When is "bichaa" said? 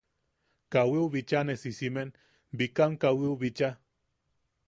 1.15-1.41, 3.43-3.73